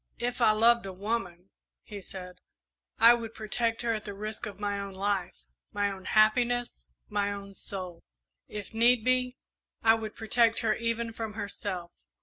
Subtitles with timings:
[0.17, 1.51] "If I loved a woman,"
[1.83, 2.41] he said,
[2.97, 5.37] "I would protect her at the risk of my own life,
[5.73, 8.01] my own happiness, my own soul.
[8.47, 9.37] If need be,
[9.83, 11.91] I would protect her even from herself.